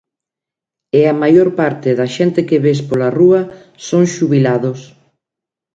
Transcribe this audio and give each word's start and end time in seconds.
E 0.99 1.01
a 1.11 1.15
maior 1.21 1.49
parte 1.59 1.89
da 1.99 2.07
xente 2.15 2.39
que 2.49 2.57
ves 2.65 2.79
pola 2.89 3.13
rúa 3.19 3.41
son 3.87 4.03
xubilados. 4.13 4.79